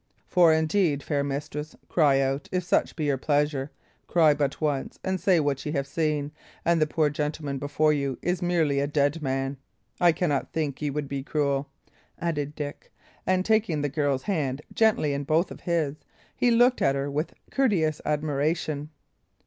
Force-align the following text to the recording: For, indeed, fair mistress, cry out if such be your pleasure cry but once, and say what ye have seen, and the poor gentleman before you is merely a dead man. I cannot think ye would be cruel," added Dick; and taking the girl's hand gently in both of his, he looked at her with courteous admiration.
For, 0.25 0.51
indeed, 0.51 1.03
fair 1.03 1.23
mistress, 1.23 1.75
cry 1.87 2.19
out 2.21 2.49
if 2.51 2.63
such 2.63 2.95
be 2.95 3.05
your 3.05 3.19
pleasure 3.19 3.69
cry 4.07 4.33
but 4.33 4.59
once, 4.59 4.97
and 5.03 5.19
say 5.19 5.39
what 5.39 5.63
ye 5.63 5.73
have 5.73 5.85
seen, 5.85 6.31
and 6.65 6.81
the 6.81 6.87
poor 6.87 7.11
gentleman 7.11 7.59
before 7.59 7.93
you 7.93 8.17
is 8.23 8.41
merely 8.41 8.79
a 8.79 8.87
dead 8.87 9.21
man. 9.21 9.57
I 9.99 10.11
cannot 10.11 10.51
think 10.53 10.81
ye 10.81 10.89
would 10.89 11.07
be 11.07 11.21
cruel," 11.21 11.69
added 12.17 12.55
Dick; 12.55 12.91
and 13.27 13.45
taking 13.45 13.83
the 13.83 13.89
girl's 13.89 14.23
hand 14.23 14.63
gently 14.73 15.13
in 15.13 15.23
both 15.23 15.51
of 15.51 15.61
his, 15.61 15.97
he 16.35 16.49
looked 16.49 16.81
at 16.81 16.95
her 16.95 17.11
with 17.11 17.35
courteous 17.51 18.01
admiration. 18.03 18.89